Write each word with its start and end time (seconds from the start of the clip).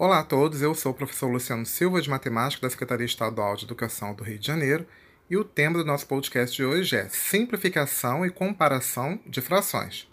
Olá 0.00 0.20
a 0.20 0.22
todos, 0.22 0.62
eu 0.62 0.76
sou 0.76 0.92
o 0.92 0.94
professor 0.94 1.26
Luciano 1.26 1.66
Silva, 1.66 2.00
de 2.00 2.08
Matemática 2.08 2.62
da 2.62 2.70
Secretaria 2.70 3.04
Estadual 3.04 3.56
de 3.56 3.64
Educação 3.64 4.14
do 4.14 4.22
Rio 4.22 4.38
de 4.38 4.46
Janeiro, 4.46 4.86
e 5.28 5.36
o 5.36 5.42
tema 5.42 5.76
do 5.76 5.84
nosso 5.84 6.06
podcast 6.06 6.54
de 6.54 6.64
hoje 6.64 6.94
é 6.94 7.08
Simplificação 7.08 8.24
e 8.24 8.30
Comparação 8.30 9.18
de 9.26 9.40
Frações. 9.40 10.08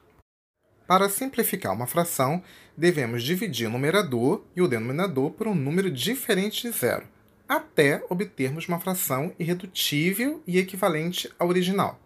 Para 0.88 1.08
simplificar 1.08 1.72
uma 1.72 1.86
fração, 1.86 2.42
devemos 2.76 3.22
dividir 3.22 3.68
o 3.68 3.70
numerador 3.70 4.44
e 4.56 4.62
o 4.64 4.68
denominador 4.68 5.30
por 5.30 5.48
um 5.48 5.54
número 5.54 5.92
diferente 5.92 6.64
de 6.64 6.76
zero, 6.76 7.08
até 7.48 8.04
obtermos 8.10 8.68
uma 8.68 8.80
fração 8.80 9.36
irredutível 9.38 10.42
e 10.48 10.58
equivalente 10.58 11.32
à 11.38 11.46
original. 11.46 12.00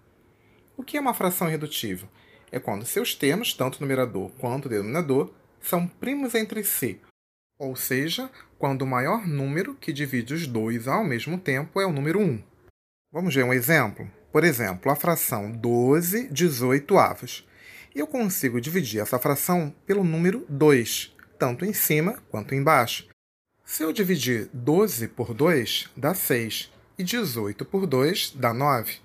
O 0.76 0.84
que 0.84 0.98
é 0.98 1.00
uma 1.00 1.14
fração 1.14 1.48
irredutível? 1.48 2.10
É 2.52 2.60
quando 2.60 2.86
seus 2.86 3.16
termos, 3.16 3.54
tanto 3.54 3.78
o 3.78 3.82
numerador 3.82 4.32
quanto 4.32 4.66
o 4.66 4.70
denominador, 4.70 5.32
são 5.62 5.88
primos 5.88 6.36
entre 6.36 6.62
si, 6.66 7.00
ou 7.60 7.76
seja, 7.76 8.32
quando 8.58 8.84
o 8.84 8.88
maior 8.88 9.28
número 9.28 9.76
que 9.76 9.92
divide 9.92 10.34
os 10.34 10.48
dois 10.48 10.88
ao 10.88 11.04
mesmo 11.04 11.38
tempo 11.38 11.82
é 11.82 11.86
o 11.86 11.92
número 11.92 12.20
1. 12.20 12.42
Vamos 13.12 13.36
ver 13.36 13.44
um 13.44 13.54
exemplo? 13.54 14.10
Por 14.32 14.46
exemplo, 14.46 14.90
a 14.90 14.96
fração 14.96 15.52
12 15.52 16.30
18 16.30 16.98
avos. 16.98 17.48
Eu 17.94 18.08
consigo 18.08 18.62
dividir 18.62 19.02
essa 19.02 19.20
fração 19.20 19.76
pelo 19.86 20.04
número 20.04 20.46
2, 20.48 21.14
tanto 21.38 21.66
em 21.66 21.74
cima 21.74 22.22
quanto 22.30 22.56
embaixo. 22.56 23.10
Se 23.66 23.84
eu 23.84 23.92
dividir 23.92 24.50
12 24.54 25.10
por 25.10 25.34
2, 25.34 25.90
dá 25.98 26.14
6, 26.14 26.72
e 26.98 27.04
18 27.04 27.66
por 27.66 27.86
2 27.86 28.34
dá 28.36 28.54
9. 28.54 28.98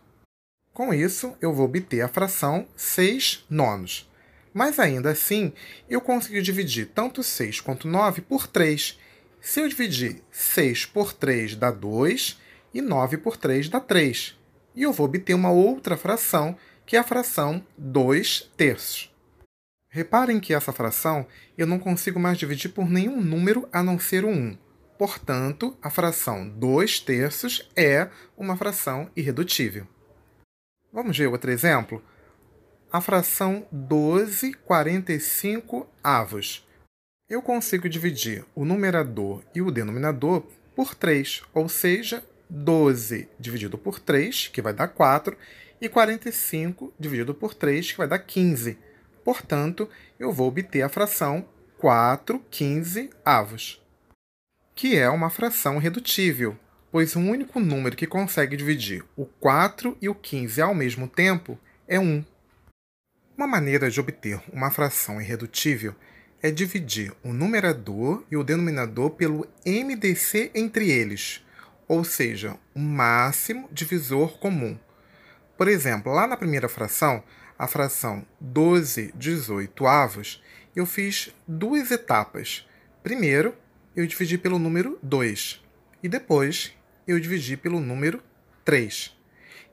Com 0.73 0.93
isso, 0.93 1.37
eu 1.41 1.53
vou 1.53 1.67
obter 1.67 2.03
a 2.03 2.09
fração 2.09 2.67
6 2.77 3.47
nonos. 3.49 4.09
Mas 4.55 4.79
ainda 4.79 5.11
assim, 5.11 5.53
eu 5.91 6.01
consigo 6.01 6.41
dividir 6.41 6.87
tanto 6.95 7.25
6 7.25 7.61
quanto 7.61 7.89
9 7.89 8.23
por 8.23 8.47
3. 8.47 8.97
Se 9.41 9.61
eu 9.61 9.69
dividir 9.69 10.23
6 10.31 10.87
por 10.87 11.13
3 11.13 11.57
dá 11.57 11.73
2 11.73 12.39
e 12.73 12.81
9 12.81 13.17
por 13.19 13.37
3 13.37 13.69
dá 13.69 13.81
3. 13.81 14.39
E 14.77 14.85
eu 14.85 14.93
vou 14.93 15.07
obter 15.07 15.35
uma 15.35 15.51
outra 15.51 15.97
fração, 15.97 16.57
que 16.87 16.97
é 16.97 17.01
a 17.01 17.05
fração 17.05 17.67
2 17.77 18.53
terços. 18.57 19.13
Reparem 19.89 20.39
que 20.39 20.55
essa 20.55 20.73
fração 20.73 21.27
eu 21.59 21.67
não 21.67 21.79
consigo 21.81 22.21
mais 22.21 22.39
dividir 22.39 22.69
por 22.71 22.89
nenhum 22.89 23.21
número 23.21 23.69
a 23.73 23.83
não 23.83 23.99
ser 23.99 24.25
o 24.25 24.29
1. 24.29 24.57
Portanto, 24.97 25.77
a 25.83 25.91
fração 25.91 26.49
2 26.49 27.01
terços 27.01 27.69
é 27.75 28.09
uma 28.37 28.57
fração 28.57 29.11
irredutível. 29.17 29.87
Vamos 30.93 31.19
ver 31.19 31.27
outro 31.27 31.51
exemplo? 31.51 32.01
A 32.95 33.01
fração 33.01 33.67
12 33.73 34.53
45 34.53 35.85
avos. 36.01 36.65
Eu 37.29 37.43
consigo 37.43 37.89
dividir 37.89 38.45
o 38.55 38.65
numerador 38.65 39.43
e 39.53 39.61
o 39.61 39.73
denominador 39.73 40.45
por 40.77 40.95
3, 40.95 41.43
ou 41.53 41.69
seja, 41.69 42.25
12 42.49 43.29
dividido 43.37 43.77
por 43.77 43.99
3, 43.99 44.47
que 44.47 44.63
vai 44.63 44.73
dar 44.73 44.87
4, 44.87 45.37
e 45.81 45.89
45 45.89 46.95
dividido 46.97 47.35
por 47.35 47.53
3, 47.53 47.91
que 47.91 47.99
vai 47.99 48.07
dar 48.07 48.21
15. 48.21 48.79
Portanto, 49.25 49.89
eu 50.17 50.33
vou 50.33 50.47
obter 50.47 50.83
a 50.83 50.89
fração 50.89 51.49
4 51.79 52.39
15 52.49 53.11
avos, 53.25 53.83
que 54.73 54.97
é 54.97 55.11
uma 55.11 55.31
fração 55.31 55.79
redutível, 55.79 56.57
pois 56.93 57.17
o 57.17 57.19
único 57.19 57.59
número 57.59 57.97
que 57.97 58.07
consegue 58.07 58.57
dividir 58.57 59.05
o 59.17 59.27
4 59.27 59.99
e 60.01 60.09
o 60.09 60.15
15 60.15 60.63
ao 60.63 60.77
mesmo 60.77 61.09
tempo 61.09 61.59
é 61.89 61.99
1. 61.99 62.25
Uma 63.37 63.49
maneira 63.49 63.91
de 63.91 63.99
obter 63.99 64.41
uma 64.53 64.71
fração 64.71 65.21
irredutível 65.21 65.93
é 66.41 66.53
dividir 66.53 67.13
o 67.21 67.33
numerador 67.33 68.25
e 68.31 68.37
o 68.37 68.45
denominador 68.45 69.11
pelo 69.11 69.45
MDC 69.67 70.53
entre 70.55 70.89
eles, 70.89 71.45
ou 71.89 72.05
seja, 72.05 72.57
o 72.73 72.79
máximo 72.79 73.69
divisor 73.73 74.39
comum. 74.39 74.79
Por 75.59 75.67
exemplo, 75.67 76.13
lá 76.13 76.29
na 76.29 76.37
primeira 76.37 76.69
fração, 76.69 77.25
a 77.59 77.67
fração 77.67 78.25
12 78.41 79.13
18 79.17 79.85
avos, 79.85 80.41
eu 80.77 80.87
fiz 80.87 81.35
duas 81.47 81.91
etapas. 81.91 82.65
Primeiro, 83.03 83.53
eu 83.97 84.07
dividi 84.07 84.39
pelo 84.39 84.61
número 84.61 84.97
2 85.03 85.61
e 86.05 86.09
depois 86.09 86.73
eu 87.05 87.19
dividi 87.19 87.57
pelo 87.57 87.81
número 87.81 88.23
3. 88.65 89.13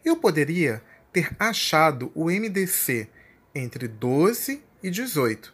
Eu 0.04 0.16
poderia 0.16 0.82
ter 1.14 1.36
achado 1.38 2.12
o 2.16 2.26
MDC 2.26 3.08
entre 3.54 3.88
12 3.88 4.64
e 4.82 4.90
18. 4.90 5.54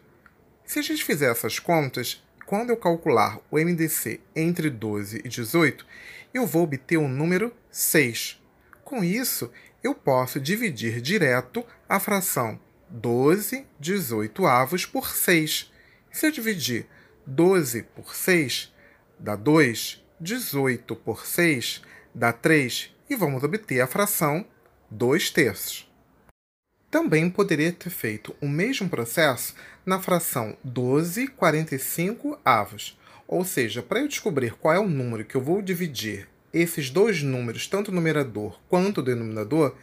Se 0.66 0.80
a 0.80 0.82
gente 0.82 1.04
fizer 1.04 1.32
essas 1.32 1.60
contas, 1.60 2.24
quando 2.46 2.70
eu 2.70 2.78
calcular 2.78 3.40
o 3.52 3.58
MDC 3.58 4.20
entre 4.36 4.70
12 4.70 5.22
e 5.24 5.30
18, 5.30 5.86
eu 6.34 6.46
vou 6.46 6.64
obter 6.64 6.98
o 6.98 7.08
número 7.08 7.54
6. 7.72 8.42
Com 8.84 9.04
isso, 9.04 9.52
eu 9.84 9.94
posso 9.94 10.40
dividir 10.40 11.02
direto 11.02 11.66
a 11.88 12.00
fração 12.00 12.60
12 12.90 13.66
18 13.80 14.46
avos 14.46 14.86
por 14.86 15.10
6. 15.10 15.72
Se 16.12 16.28
eu 16.28 16.32
dividir 16.32 16.88
12 17.26 17.84
por 17.84 18.16
6, 18.16 18.74
dá 19.20 19.36
2, 19.36 20.04
18 20.20 20.96
por 20.96 21.26
6 21.26 21.82
dá 22.14 22.34
3 22.34 22.96
e 23.10 23.16
vamos 23.16 23.44
obter 23.44 23.80
a 23.80 23.88
fração 23.88 24.46
2 24.90 25.30
terços. 25.30 25.88
Também 26.98 27.30
poderia 27.30 27.72
ter 27.72 27.92
feito 27.92 28.36
o 28.42 28.50
mesmo 28.50 28.90
processo 28.90 29.54
na 29.86 30.00
fração 30.00 30.58
12 30.64 31.28
45 31.28 32.40
avos. 32.44 32.98
Ou 33.28 33.46
seja, 33.46 33.84
para 33.84 34.00
eu 34.00 34.08
descobrir 34.08 34.54
qual 34.54 34.74
é 34.74 34.80
o 34.80 34.90
número 34.90 35.24
que 35.24 35.36
eu 35.36 35.42
vou 35.42 35.62
dividir 35.62 36.28
esses 36.52 36.90
dois 36.90 37.22
números, 37.22 37.68
tanto 37.68 37.92
o 37.92 37.94
numerador 37.94 38.60
quanto 38.68 38.98
o 38.98 39.04
denominador, 39.04 39.76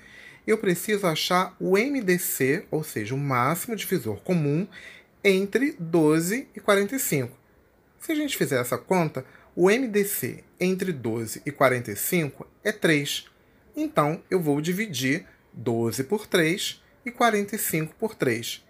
eu 0.44 0.58
preciso 0.58 1.06
achar 1.06 1.54
o 1.60 1.78
MDC, 1.78 2.66
ou 2.68 2.82
seja, 2.82 3.14
o 3.14 3.18
máximo 3.18 3.76
divisor 3.76 4.16
comum, 4.16 4.66
entre 5.22 5.76
12 5.78 6.48
e 6.52 6.58
45. 6.58 7.38
Se 8.00 8.10
a 8.10 8.16
gente 8.16 8.36
fizer 8.36 8.60
essa 8.60 8.76
conta, 8.76 9.24
o 9.54 9.70
MDC 9.70 10.42
entre 10.58 10.92
12 10.92 11.42
e 11.46 11.52
45 11.52 12.44
é 12.64 12.72
3. 12.72 13.26
Então, 13.76 14.20
eu 14.28 14.40
vou 14.40 14.60
dividir 14.60 15.24
12 15.52 16.02
por 16.02 16.26
3 16.26 16.82
e 17.04 17.10
45 17.10 17.94
por 17.96 18.14
3. 18.14 18.64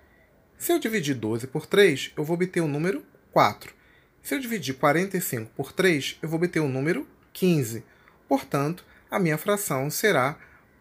Se 0.58 0.72
eu 0.72 0.78
dividir 0.78 1.14
12 1.14 1.46
por 1.46 1.66
3, 1.66 2.12
eu 2.16 2.24
vou 2.24 2.34
obter 2.34 2.60
o 2.60 2.68
número 2.68 3.04
4. 3.32 3.74
Se 4.22 4.34
eu 4.34 4.38
dividir 4.38 4.74
45 4.74 5.50
por 5.54 5.72
3, 5.72 6.18
eu 6.22 6.28
vou 6.28 6.38
obter 6.38 6.60
o 6.60 6.68
número 6.68 7.06
15. 7.32 7.84
Portanto, 8.28 8.84
a 9.10 9.18
minha 9.18 9.36
fração 9.36 9.90
será 9.90 10.38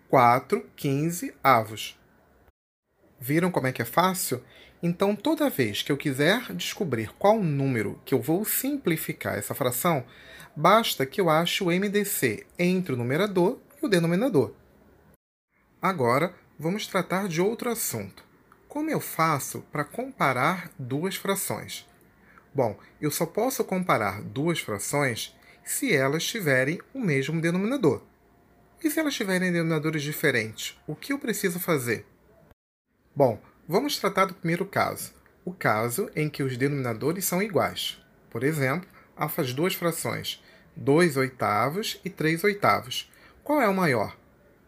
4 0.10 0.66
15 0.76 1.34
avos. 1.44 2.00
Viram 3.20 3.52
como 3.52 3.68
é 3.68 3.72
que 3.72 3.82
é 3.82 3.86
fácil? 3.86 4.44
Então, 4.82 5.16
toda 5.16 5.50
vez 5.50 5.82
que 5.82 5.92
eu 5.92 5.98
quiser 5.98 6.54
descobrir 6.54 7.10
qual 7.18 7.42
número 7.42 8.00
que 8.04 8.14
eu 8.14 8.22
vou 8.22 8.44
simplificar 8.44 9.38
essa 9.38 9.56
fração, 9.56 10.06
basta 10.56 11.06
que 11.06 11.22
eu 11.22 11.30
ache 11.30 11.64
o 11.64 11.68
MDC 11.68 12.46
entre 12.60 12.94
o 12.94 12.98
numerador 12.98 13.60
e 13.82 13.86
o 13.86 13.90
denominador. 13.90 14.54
Agora, 15.82 16.34
vamos 16.64 16.88
tratar 16.88 17.28
de 17.28 17.42
outro 17.42 17.70
assunto. 17.70 18.24
Como 18.70 18.90
eu 18.90 19.02
faço 19.02 19.66
para 19.70 19.84
comparar 19.84 20.72
duas 20.80 21.18
frações? 21.18 21.86
Bom, 22.56 22.80
eu 23.02 23.12
só 23.12 23.26
posso 23.26 23.66
comparar 23.66 24.22
duas 24.22 24.62
frações 24.62 25.36
se 25.66 25.94
elas 25.94 26.24
tiverem 26.24 26.80
o 26.94 27.02
mesmo 27.02 27.42
denominador. 27.42 28.02
E 28.82 28.90
se 28.90 28.98
elas 28.98 29.14
tiverem 29.14 29.52
denominadores 29.52 30.02
diferentes, 30.02 30.80
o 30.88 30.96
que 30.96 31.12
eu 31.12 31.20
preciso 31.20 31.60
fazer? 31.60 32.06
Bom, 33.14 33.42
vamos 33.68 34.00
tratar 34.00 34.26
do 34.26 34.34
primeiro 34.34 34.66
caso, 34.66 35.14
o 35.44 35.52
caso 35.52 36.10
em 36.16 36.30
que 36.30 36.44
os 36.44 36.56
denominadores 36.56 37.26
são 37.26 37.44
iguais. 37.44 38.02
Por 38.30 38.42
exemplo, 38.42 38.88
as 39.18 39.54
duas 39.54 39.74
frações 39.74 40.42
2 40.78 41.18
oitavos 41.18 42.00
e 42.06 42.10
3 42.10 42.46
oitavos. 42.46 43.12
Qual 43.44 43.62
é 43.62 43.68
o 43.68 43.76
maior? 43.76 44.23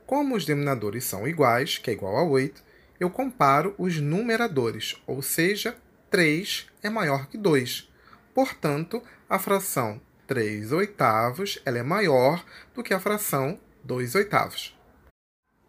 Como 0.06 0.36
os 0.36 0.46
denominadores 0.46 1.04
são 1.04 1.28
iguais, 1.28 1.78
que 1.78 1.90
é 1.90 1.94
igual 1.94 2.18
a 2.18 2.24
8, 2.24 2.64
eu 3.00 3.10
comparo 3.10 3.74
os 3.78 4.00
numeradores, 4.00 4.96
ou 5.08 5.22
seja, 5.22 5.76
3 6.10 6.68
é 6.84 6.90
maior 6.90 7.28
que 7.28 7.38
2. 7.38 7.90
Portanto, 8.34 9.02
a 9.30 9.40
fração 9.40 10.00
3 10.28 10.72
oitavos 10.72 11.60
ela 11.66 11.80
é 11.80 11.84
maior 11.84 12.46
do 12.74 12.84
que 12.84 12.94
a 12.94 13.00
fração 13.00 13.60
2 13.84 14.16
oitavos. 14.16 14.78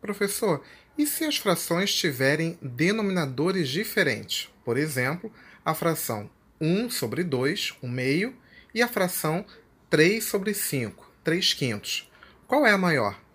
Professor, 0.01 0.63
e 0.97 1.07
se 1.07 1.25
as 1.25 1.37
frações 1.37 1.95
tiverem 1.95 2.59
denominadores 2.63 3.69
diferentes? 3.69 4.51
Por 4.65 4.77
exemplo, 4.77 5.33
a 5.65 5.75
fração 5.75 6.31
1 6.61 6.91
sobre 6.91 7.25
2, 7.25 7.75
1 7.83 7.89
meio, 7.89 8.37
e 8.75 8.83
a 8.83 8.89
fração 8.89 9.45
3 9.89 10.23
sobre 10.23 10.53
5, 10.53 11.11
3 11.25 11.55
quintos. 11.55 12.11
Qual 12.47 12.67
é 12.67 12.73
a 12.73 12.79
maior? 12.79 13.26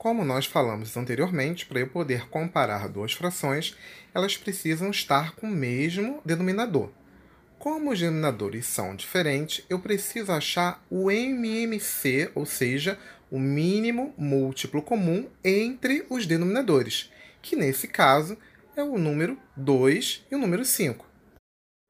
Como 0.00 0.24
nós 0.24 0.46
falamos 0.46 0.96
anteriormente, 0.96 1.66
para 1.66 1.78
eu 1.78 1.86
poder 1.86 2.26
comparar 2.30 2.88
duas 2.88 3.12
frações, 3.12 3.76
elas 4.14 4.34
precisam 4.34 4.88
estar 4.88 5.32
com 5.32 5.46
o 5.46 5.50
mesmo 5.50 6.22
denominador. 6.24 6.88
Como 7.58 7.90
os 7.90 8.00
denominadores 8.00 8.64
são 8.64 8.96
diferentes, 8.96 9.62
eu 9.68 9.78
preciso 9.78 10.32
achar 10.32 10.82
o 10.88 11.10
MMC, 11.10 12.30
ou 12.34 12.46
seja, 12.46 12.98
o 13.30 13.38
mínimo 13.38 14.14
múltiplo 14.16 14.80
comum 14.80 15.28
entre 15.44 16.06
os 16.08 16.24
denominadores, 16.24 17.12
que 17.42 17.54
nesse 17.54 17.86
caso 17.86 18.38
é 18.74 18.82
o 18.82 18.96
número 18.96 19.38
2 19.54 20.24
e 20.30 20.34
o 20.34 20.38
número 20.38 20.64
5. 20.64 21.04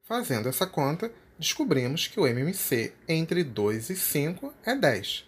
Fazendo 0.05 0.49
essa 0.49 0.67
conta, 0.67 1.09
descobrimos 1.39 2.07
que 2.07 2.19
o 2.19 2.27
MMC 2.27 2.91
entre 3.07 3.41
2 3.41 3.89
e 3.89 3.95
5 3.95 4.53
é 4.65 4.75
10. 4.75 5.25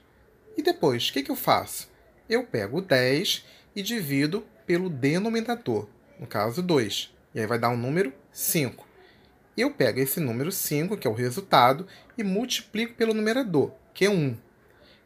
E 0.57 0.61
depois, 0.61 1.07
o 1.07 1.13
que, 1.13 1.23
que 1.23 1.31
eu 1.31 1.37
faço? 1.37 1.92
Eu 2.29 2.45
pego 2.45 2.81
10 2.81 3.45
e 3.75 3.81
divido 3.81 4.45
pelo 4.65 4.89
denominador, 4.89 5.87
no 6.19 6.27
caso 6.27 6.61
2, 6.61 7.13
e 7.35 7.39
aí 7.39 7.47
vai 7.47 7.59
dar 7.59 7.69
um 7.69 7.77
número 7.77 8.13
5 8.31 8.93
eu 9.55 9.71
pego 9.71 9.99
esse 9.99 10.19
número 10.19 10.51
5, 10.51 10.97
que 10.97 11.07
é 11.07 11.09
o 11.09 11.13
resultado, 11.13 11.87
e 12.17 12.23
multiplico 12.23 12.95
pelo 12.95 13.13
numerador, 13.13 13.71
que 13.93 14.05
é 14.05 14.09
1. 14.09 14.35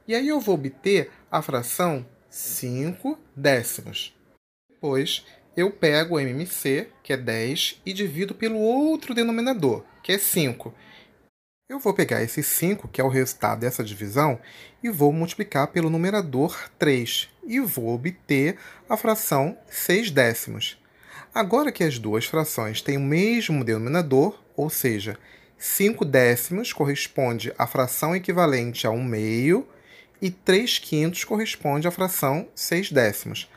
E 0.07 0.15
aí 0.15 0.27
eu 0.27 0.39
vou 0.39 0.55
obter 0.55 1.11
a 1.29 1.41
fração 1.41 2.05
5 2.29 3.19
décimos. 3.35 4.15
Depois, 4.69 5.25
eu 5.55 5.69
pego 5.69 6.15
o 6.15 6.19
MMC, 6.19 6.87
que 7.03 7.11
é 7.11 7.17
10, 7.17 7.81
e 7.85 7.91
divido 7.91 8.33
pelo 8.33 8.57
outro 8.57 9.13
denominador, 9.13 9.83
que 10.01 10.13
é 10.13 10.17
5. 10.17 10.73
Eu 11.69 11.79
vou 11.79 11.93
pegar 11.93 12.23
esse 12.23 12.41
5, 12.41 12.87
que 12.87 13.01
é 13.01 13.03
o 13.03 13.09
resultado 13.09 13.59
dessa 13.59 13.83
divisão, 13.83 14.39
e 14.81 14.89
vou 14.89 15.11
multiplicar 15.11 15.67
pelo 15.67 15.89
numerador 15.89 16.57
3, 16.79 17.29
e 17.45 17.59
vou 17.59 17.93
obter 17.93 18.57
a 18.87 18.95
fração 18.95 19.57
6 19.67 20.09
décimos. 20.11 20.81
Agora 21.35 21.69
que 21.69 21.83
as 21.83 21.99
duas 21.99 22.25
frações 22.25 22.81
têm 22.81 22.95
o 22.95 23.01
mesmo 23.01 23.65
denominador, 23.65 24.41
ou 24.55 24.69
seja, 24.69 25.19
5 25.57 26.05
décimos 26.05 26.71
corresponde 26.71 27.53
à 27.57 27.67
fração 27.67 28.15
equivalente 28.15 28.87
a 28.87 28.89
1 28.89 29.03
meio 29.03 29.67
e 30.21 30.31
3 30.31 30.79
quintos 30.79 31.25
corresponde 31.25 31.85
à 31.85 31.91
fração 31.91 32.47
6 32.55 32.93
décimos. 32.93 33.51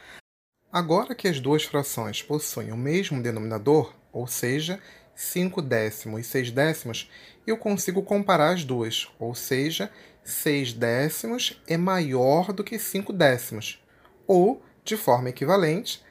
Agora 0.73 1.15
que 1.15 1.29
as 1.29 1.39
duas 1.39 1.63
frações 1.63 2.23
possuem 2.23 2.73
o 2.73 2.77
mesmo 2.77 3.23
denominador, 3.23 3.95
ou 4.13 4.27
seja, 4.27 4.81
5 5.21 5.61
décimos 5.61 6.21
e 6.21 6.25
6 6.25 6.51
décimos, 6.51 7.11
eu 7.47 7.59
consigo 7.59 8.03
comparar 8.03 8.55
as 8.55 8.65
duas, 8.65 9.07
ou 9.19 9.35
seja, 9.35 9.93
6 10.25 10.73
décimos 10.73 11.61
é 11.67 11.77
maior 11.77 12.55
do 12.55 12.65
que 12.65 12.79
5 12.79 13.13
décimos, 13.13 13.85
ou, 14.27 14.63
de 14.83 14.97
forma 14.97 15.29
equivalente, 15.29 16.03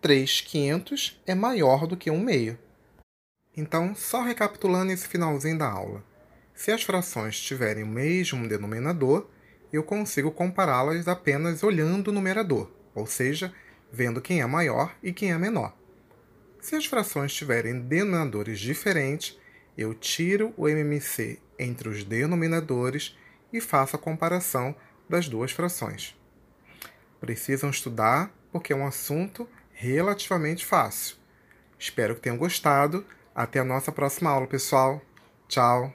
3 0.00 0.40
quintos 0.40 1.20
é 1.26 1.34
maior 1.34 1.86
do 1.86 1.94
que 1.94 2.10
1 2.10 2.18
meio. 2.18 2.58
Então, 3.54 3.94
só 3.94 4.22
recapitulando 4.22 4.92
esse 4.92 5.06
finalzinho 5.06 5.58
da 5.58 5.68
aula. 5.68 6.02
Se 6.54 6.72
as 6.72 6.82
frações 6.82 7.38
tiverem 7.38 7.84
o 7.84 7.86
mesmo 7.86 8.48
denominador, 8.48 9.28
eu 9.70 9.82
consigo 9.82 10.30
compará-las 10.30 11.06
apenas 11.06 11.62
olhando 11.62 12.08
o 12.08 12.12
numerador, 12.12 12.70
ou 12.94 13.06
seja, 13.06 13.52
vendo 13.92 14.22
quem 14.22 14.40
é 14.40 14.46
maior 14.46 14.96
e 15.02 15.12
quem 15.12 15.32
é 15.32 15.38
menor. 15.38 15.76
Se 16.64 16.74
as 16.74 16.86
frações 16.86 17.34
tiverem 17.34 17.78
denominadores 17.78 18.58
diferentes, 18.58 19.38
eu 19.76 19.92
tiro 19.92 20.54
o 20.56 20.66
MMC 20.66 21.38
entre 21.58 21.90
os 21.90 22.04
denominadores 22.04 23.14
e 23.52 23.60
faço 23.60 23.96
a 23.96 23.98
comparação 23.98 24.74
das 25.06 25.28
duas 25.28 25.52
frações. 25.52 26.18
Precisam 27.20 27.68
estudar 27.68 28.34
porque 28.50 28.72
é 28.72 28.76
um 28.76 28.86
assunto 28.86 29.46
relativamente 29.74 30.64
fácil. 30.64 31.16
Espero 31.78 32.14
que 32.14 32.22
tenham 32.22 32.38
gostado. 32.38 33.04
Até 33.34 33.58
a 33.58 33.64
nossa 33.64 33.92
próxima 33.92 34.30
aula, 34.30 34.46
pessoal. 34.46 35.02
Tchau! 35.46 35.92